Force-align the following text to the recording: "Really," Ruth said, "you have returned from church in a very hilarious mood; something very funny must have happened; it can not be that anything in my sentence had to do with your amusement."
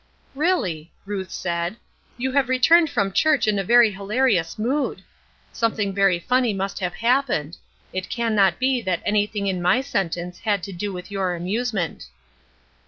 "Really," 0.33 0.91
Ruth 1.05 1.29
said, 1.29 1.77
"you 2.17 2.31
have 2.31 2.49
returned 2.49 2.89
from 2.89 3.11
church 3.13 3.47
in 3.47 3.59
a 3.59 3.63
very 3.63 3.91
hilarious 3.91 4.57
mood; 4.57 5.03
something 5.53 5.93
very 5.93 6.17
funny 6.17 6.55
must 6.55 6.79
have 6.79 6.95
happened; 6.95 7.57
it 7.93 8.09
can 8.09 8.33
not 8.33 8.57
be 8.57 8.81
that 8.81 9.03
anything 9.05 9.45
in 9.45 9.61
my 9.61 9.79
sentence 9.81 10.39
had 10.39 10.63
to 10.63 10.73
do 10.73 10.91
with 10.91 11.11
your 11.11 11.35
amusement." 11.35 12.07